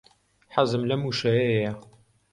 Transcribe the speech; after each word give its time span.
حەزم 0.55 0.81
لەم 0.89 1.01
وشەیەیە. 1.07 1.73